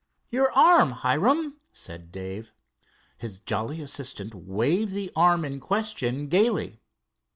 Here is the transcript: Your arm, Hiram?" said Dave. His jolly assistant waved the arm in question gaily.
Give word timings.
Your 0.31 0.51
arm, 0.53 0.89
Hiram?" 0.93 1.57
said 1.73 2.11
Dave. 2.11 2.53
His 3.19 3.39
jolly 3.39 3.81
assistant 3.81 4.33
waved 4.33 4.93
the 4.95 5.11
arm 5.15 5.45
in 5.45 5.59
question 5.59 6.27
gaily. 6.27 6.81